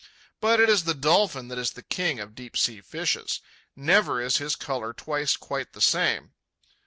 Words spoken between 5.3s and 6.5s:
quite the same.